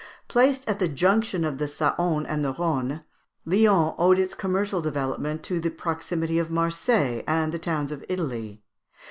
Placed 0.27 0.67
at 0.67 0.79
the 0.79 0.87
junction 0.87 1.45
of 1.45 1.59
the 1.59 1.65
Saóne 1.67 2.25
and 2.27 2.43
the 2.43 2.55
Rhône, 2.55 3.03
Lyons 3.45 3.93
owed 3.99 4.17
its 4.17 4.33
commercial 4.33 4.81
development 4.81 5.43
to 5.43 5.59
the 5.59 5.69
proximity 5.69 6.39
of 6.39 6.49
Marseilles 6.49 7.23
and 7.27 7.51
the 7.51 7.59
towns 7.59 7.91
of 7.91 8.03
Italy. 8.09 8.63